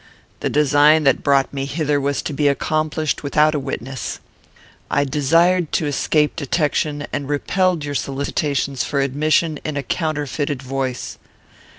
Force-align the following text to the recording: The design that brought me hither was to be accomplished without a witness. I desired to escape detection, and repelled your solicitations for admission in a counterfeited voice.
The 0.39 0.49
design 0.49 1.03
that 1.03 1.21
brought 1.21 1.53
me 1.53 1.65
hither 1.67 2.01
was 2.01 2.23
to 2.23 2.33
be 2.33 2.47
accomplished 2.47 3.21
without 3.21 3.53
a 3.53 3.59
witness. 3.59 4.19
I 4.89 5.03
desired 5.03 5.71
to 5.73 5.85
escape 5.85 6.35
detection, 6.35 7.05
and 7.13 7.29
repelled 7.29 7.85
your 7.85 7.93
solicitations 7.93 8.83
for 8.83 8.99
admission 8.99 9.59
in 9.63 9.77
a 9.77 9.83
counterfeited 9.83 10.63
voice. 10.63 11.19